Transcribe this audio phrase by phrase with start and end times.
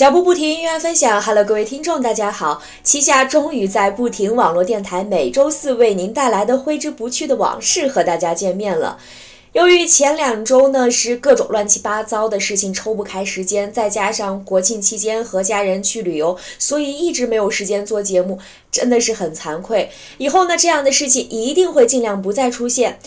[0.00, 1.20] 脚步不停，音乐分享。
[1.20, 2.62] Hello，各位听众，大家好！
[2.82, 8.98] 旗下终于在不停网络电台每周四为您带来的挥之不去的往事和大家见面了。
[9.52, 18.38] 由于前两周呢是各种乱七八糟的事情抽不开时间，再加上国庆期间和家人去旅游，所以一直没有时间做节目，
[18.72, 19.90] 真的是很惭愧。
[20.16, 22.98] 以后呢这样的事情一定会尽量不再出现。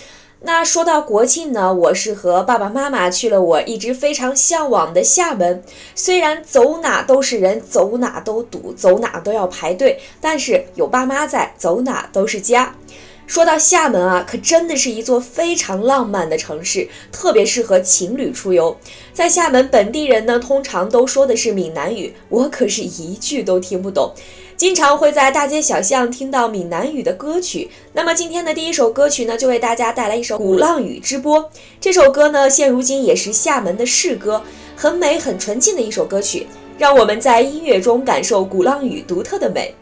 [0.45, 5.63] 那说到国庆呢，我是和爸爸妈妈去了我一直非常向往的厦门。
[5.95, 12.75] 虽然走哪都是人，走哪都堵，走哪都要排队，但是有爸妈在，走哪都是家。
[13.25, 18.75] 说到厦门啊，可真的是一座非常浪漫的城市，特别适合情侣出游。
[19.13, 24.13] 在厦门，本地人呢通常都说的是闽南语，我可是一句都听不懂。
[24.55, 27.69] 经常会在大街小巷听到闽南语的歌曲。
[27.93, 31.39] 那么今天的第一首歌曲呢，就为大家带来一首《鼓浪屿之波》。
[31.81, 34.41] 这首歌呢，现如今也是厦门的市歌，
[34.75, 36.47] 很美、很纯净的一首歌曲。
[36.77, 39.73] 让我们在音乐中感受鼓浪屿独特的美。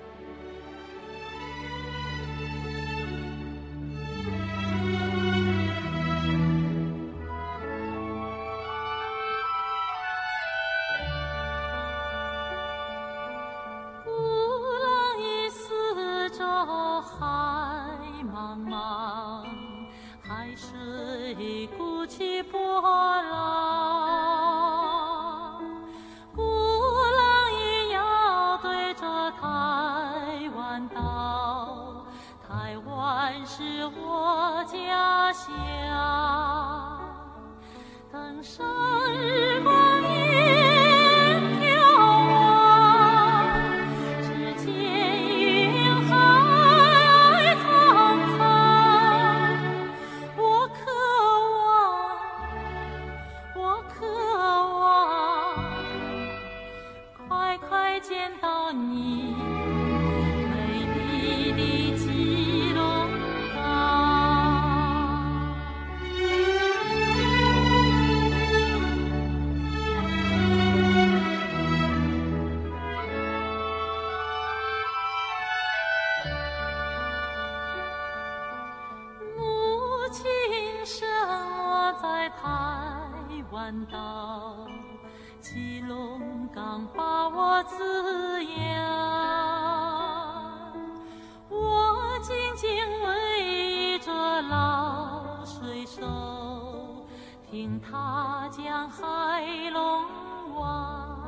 [97.52, 99.42] 听他讲海
[99.72, 101.22] 龙王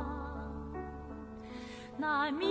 [1.98, 2.48] 那命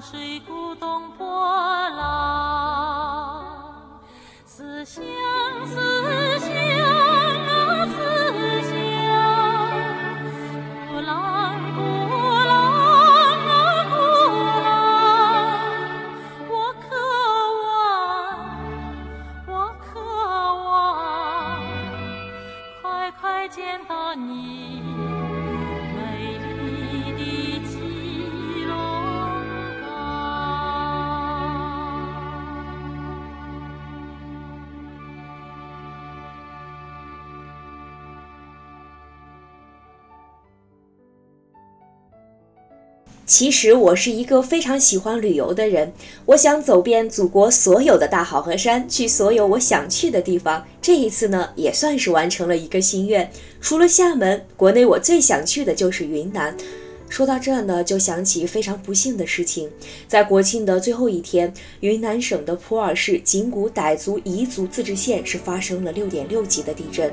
[0.00, 1.26] 水鼓动波
[1.90, 2.00] 浪
[4.46, 5.04] 似相
[5.66, 6.29] 思
[43.30, 45.92] 其实我是一个非常喜欢旅游的人，
[46.26, 50.66] 我想走遍祖国所有的大好河山，去所有我想去的地方。
[50.82, 53.30] 这一次呢，也算是完成了一个心愿。
[53.60, 56.56] 除了厦门，国内我最想去的就是云南。
[57.08, 59.70] 说到这呢，就想起非常不幸的事情，
[60.08, 67.12] 在国庆的最后一天，云南省的普洱市景谷傣族彝族自治县是发生了六点六级的地震，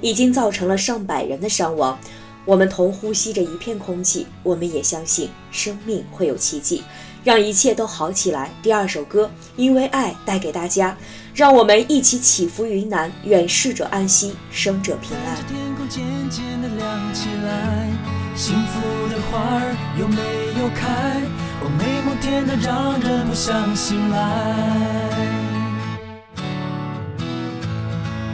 [0.00, 2.00] 已经造成了上百人的伤亡。
[2.48, 6.82] 我们同呼吸着一片空气，我们也相信生命会有奇迹，
[7.22, 8.50] 让一切都好起来。
[8.62, 10.96] 第二首歌，因为爱带给大家，
[11.34, 15.36] 让我们一起祈福云南，愿逝者安息，生者平安。
[15.46, 17.86] 天空渐渐的亮起来，
[18.34, 20.16] 幸福的花儿有没
[20.58, 21.20] 有开？
[21.60, 24.18] 哦，美梦甜得让人不想醒来。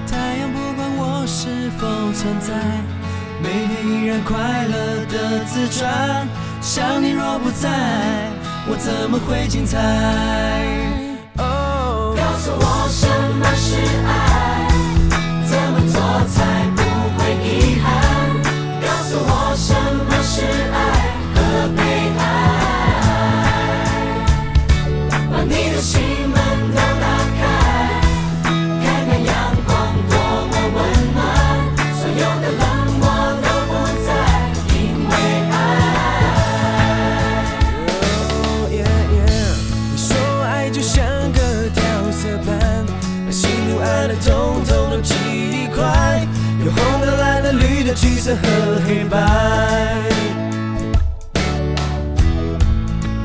[0.07, 2.94] 太阳不管我是否存在。
[3.44, 6.26] 每天依然快乐的自转，
[6.62, 7.69] 想你若不在，
[8.67, 9.79] 我怎么会精彩？
[11.37, 13.06] 哦告诉我什
[13.38, 13.76] 么是
[14.08, 14.34] 爱，
[40.65, 42.87] 爱就像个调色盘，
[43.27, 46.27] 把喜怒哀乐统统都记一块，
[46.65, 49.19] 有红的、蓝的、绿的、橘色和黑白。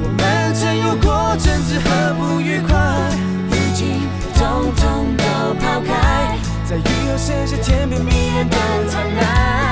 [0.01, 2.77] 我们曾有过争执和不愉快，
[3.53, 4.01] 已经
[4.35, 8.57] 统统都抛开，在雨后剩下甜美迷人的
[8.89, 9.68] 灿烂。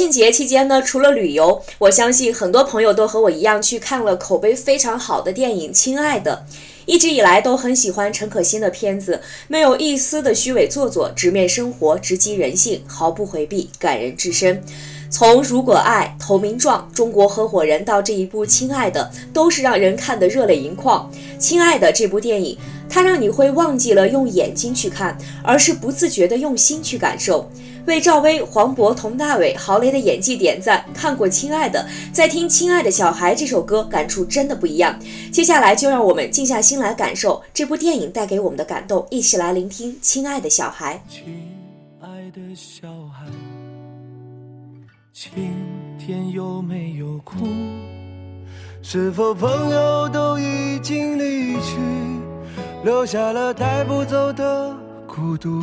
[0.00, 6.46] 庆节期间呢，除了旅游，我相信很多朋友都和我一样去看了口碑非常好的电影《亲爱的》。
[6.86, 14.64] 一直以来都很喜欢陈可辛的片子，没有一丝的虚伪做作，直面生活，直击人性，毫不回避，感人至深。
[15.10, 21.10] 从《如果爱》《投名状》《中国合伙人》到这一部《亲爱的》，都是让人看得热泪盈眶。
[21.38, 22.56] 《亲爱的》这部电影，
[22.88, 27.50] 它让你会忘记了用眼睛去看，而是不自觉地用心去感受。
[27.86, 30.84] 为赵薇、黄渤、佟大为、郝蕾的演技点赞。
[30.94, 34.98] 看过《亲爱的》，在听《亲爱的小孩》这首歌，感触真的不一样。
[35.32, 41.02] 接下来就让我们静下心来感受这部电影带给我们的感动，一起来聆听《亲爱的小孩》。
[41.12, 41.24] 亲
[42.00, 43.26] 爱的小孩，
[45.12, 45.32] 今
[45.98, 47.36] 天有没有哭？
[48.82, 51.76] 是否朋友都已经离去，
[52.82, 54.74] 留下了带不走的
[55.06, 55.62] 孤独？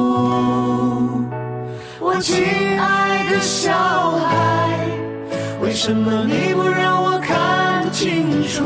[2.21, 3.71] 亲爱的小
[4.11, 4.77] 孩，
[5.59, 8.63] 为什么你不让我看清楚？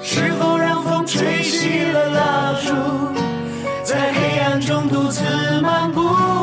[0.00, 2.72] 是否让风吹熄了蜡烛，
[3.82, 5.24] 在黑暗中独自
[5.60, 6.35] 漫步？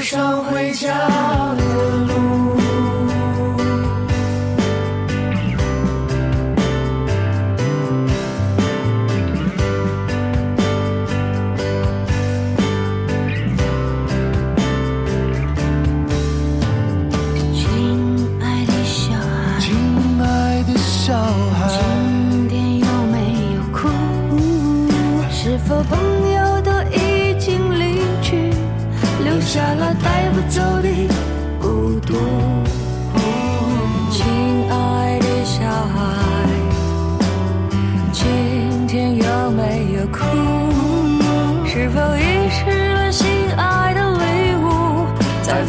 [0.00, 1.57] 上回家。
[29.48, 31.08] 下了带不走的
[31.58, 32.12] 孤独？
[34.10, 34.22] 亲
[34.70, 36.46] 爱的小孩，
[38.12, 40.18] 今天有没有哭？
[41.64, 43.26] 是否遗失了心
[43.56, 45.06] 爱的礼物，
[45.42, 45.64] 在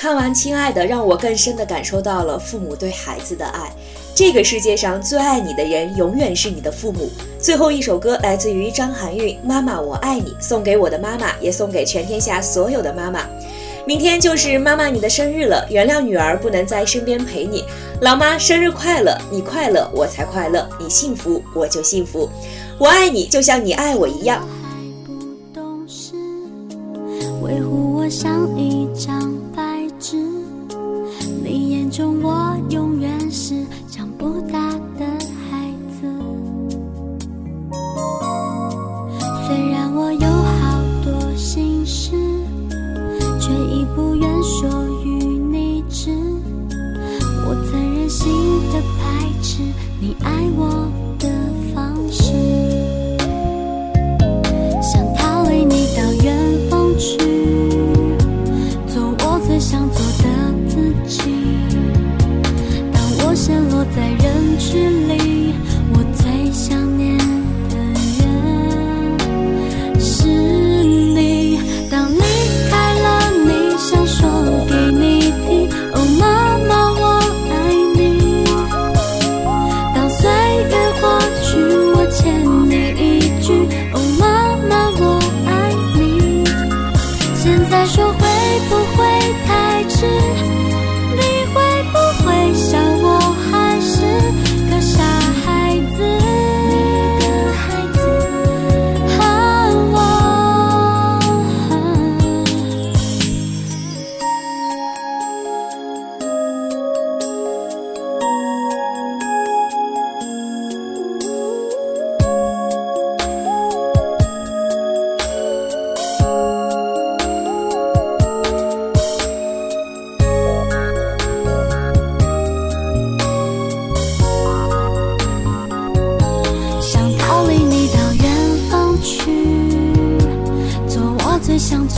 [0.00, 3.70] 看完《亲爱的》，让我更深地感受到了父母对孩子的爱。
[4.14, 7.10] 这个世界上最爱你的人，永远是你的父母。
[7.38, 13.26] 最后一首歌来自于张含韵，《妈妈我爱你》，送给我的妈妈，也送给全天下所有的妈妈。
[13.86, 17.62] 明天就是妈妈你的生日了，原谅女儿不能在身边陪你。
[18.00, 22.26] 老妈生日快乐，你快乐我才快乐，你幸福我就幸福。
[22.78, 24.48] 我爱你，就像你爱我一样。
[24.62, 25.12] 还不
[25.52, 26.14] 懂事，
[27.42, 28.49] 维护我像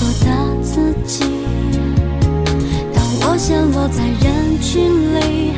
[0.02, 1.24] 做的自己。
[2.92, 5.52] 当我陷落在人群里，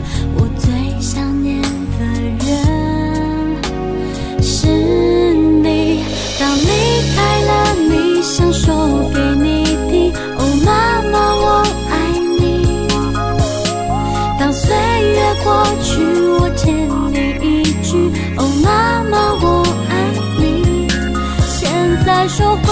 [22.37, 22.63] 说会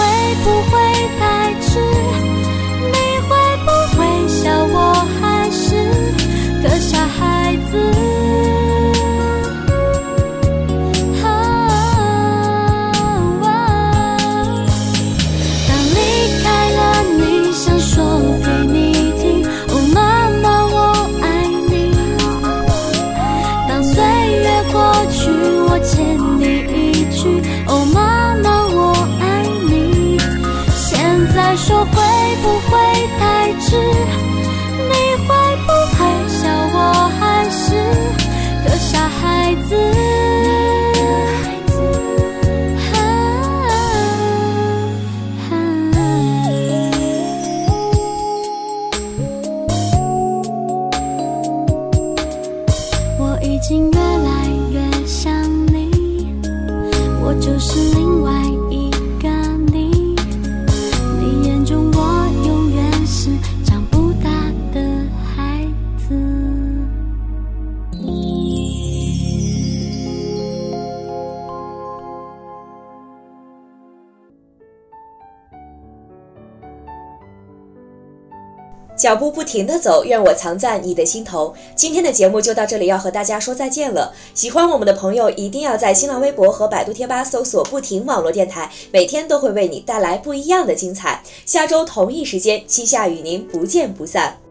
[0.43, 0.77] 不会
[1.17, 2.12] 太迟？
[31.65, 31.91] 说会
[32.41, 32.71] 不会
[33.17, 33.77] 太迟？
[33.77, 34.93] 你
[35.25, 35.29] 会
[35.65, 35.97] 不会
[36.27, 36.41] 笑
[36.73, 36.77] 我
[37.17, 37.73] 还是
[38.65, 39.73] 个傻孩子？
[79.03, 81.53] 脚步不停的走，愿我藏在你的心头。
[81.75, 84.13] 今天的节目就到这里，要和大家说再见了。
[84.33, 91.21] 喜欢我们的朋友一定要在新浪微博和百度贴吧搜索“不停网络电台”，每天都会为你带来不一样的精彩。
[91.45, 94.42] 下周同一时间，七夏与您不见不散。